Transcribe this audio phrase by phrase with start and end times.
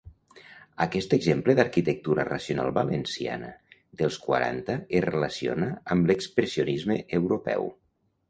[0.85, 3.51] Aquest exemple d'arquitectura racionalista valenciana
[4.01, 7.71] dels quaranta es relaciona amb l'expressionisme europeu.